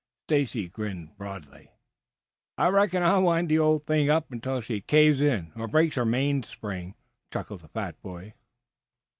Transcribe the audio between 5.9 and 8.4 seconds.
her mainspring," chuckled the fat boy.